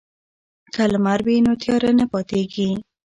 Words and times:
که 0.73 0.83
لمر 0.91 1.19
وي 1.25 1.37
نو 1.45 1.51
تیارې 1.61 1.91
نه 1.99 2.05
پاتیږي. 2.11 2.69